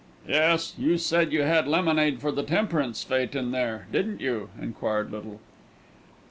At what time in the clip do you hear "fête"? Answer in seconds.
3.05-3.35